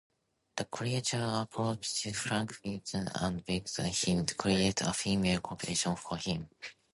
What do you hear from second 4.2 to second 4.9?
to create